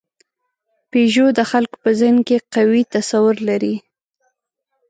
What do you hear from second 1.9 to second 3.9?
ذهن کې قوي تصور لري.